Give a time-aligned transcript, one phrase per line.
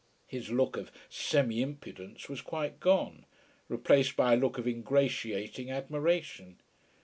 [0.25, 3.27] His look of semi impudence was quite gone,
[3.69, 6.59] replaced by a look of ingratiating admiration.